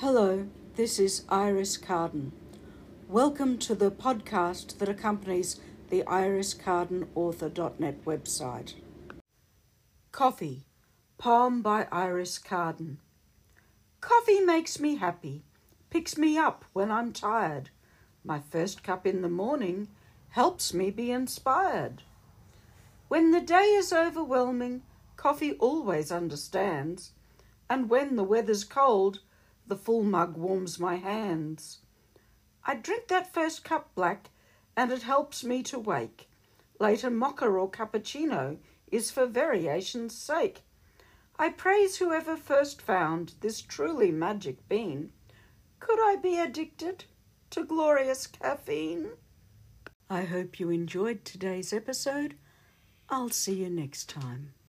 Hello, 0.00 0.46
this 0.76 1.00
is 1.00 1.24
Iris 1.28 1.76
Carden. 1.76 2.30
Welcome 3.08 3.58
to 3.58 3.74
the 3.74 3.90
podcast 3.90 4.78
that 4.78 4.88
accompanies 4.88 5.58
the 5.90 6.04
iriscardenauthor.net 6.04 8.04
website. 8.04 8.74
Coffee, 10.12 10.66
poem 11.18 11.62
by 11.62 11.88
Iris 11.90 12.38
Carden. 12.38 13.00
Coffee 14.00 14.38
makes 14.38 14.78
me 14.78 14.94
happy, 14.94 15.42
picks 15.90 16.16
me 16.16 16.38
up 16.38 16.64
when 16.72 16.92
I'm 16.92 17.12
tired. 17.12 17.70
My 18.22 18.38
first 18.38 18.84
cup 18.84 19.04
in 19.04 19.22
the 19.22 19.28
morning 19.28 19.88
helps 20.28 20.72
me 20.72 20.92
be 20.92 21.10
inspired. 21.10 22.04
When 23.08 23.32
the 23.32 23.40
day 23.40 23.74
is 23.74 23.92
overwhelming, 23.92 24.82
coffee 25.16 25.54
always 25.54 26.12
understands. 26.12 27.10
And 27.68 27.90
when 27.90 28.14
the 28.14 28.22
weather's 28.22 28.62
cold, 28.62 29.18
the 29.68 29.76
full 29.76 30.02
mug 30.02 30.36
warms 30.36 30.80
my 30.80 30.96
hands. 30.96 31.78
I 32.64 32.74
drink 32.74 33.08
that 33.08 33.32
first 33.32 33.64
cup 33.64 33.94
black, 33.94 34.30
and 34.76 34.90
it 34.92 35.02
helps 35.02 35.44
me 35.44 35.62
to 35.64 35.78
wake. 35.78 36.28
Later, 36.78 37.10
mocha 37.10 37.46
or 37.46 37.70
cappuccino 37.70 38.58
is 38.90 39.10
for 39.10 39.26
variation's 39.26 40.14
sake. 40.14 40.62
I 41.38 41.50
praise 41.50 41.96
whoever 41.96 42.36
first 42.36 42.82
found 42.82 43.34
this 43.40 43.60
truly 43.60 44.10
magic 44.10 44.68
bean. 44.68 45.12
Could 45.80 45.98
I 46.00 46.16
be 46.16 46.38
addicted 46.38 47.04
to 47.50 47.64
glorious 47.64 48.26
caffeine? 48.26 49.10
I 50.10 50.22
hope 50.22 50.58
you 50.58 50.70
enjoyed 50.70 51.24
today's 51.24 51.72
episode. 51.72 52.34
I'll 53.08 53.30
see 53.30 53.62
you 53.62 53.70
next 53.70 54.08
time. 54.08 54.52